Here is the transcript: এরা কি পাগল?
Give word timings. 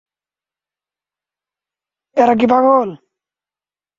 এরা 2.17 2.33
কি 2.39 2.45
পাগল? 2.51 2.89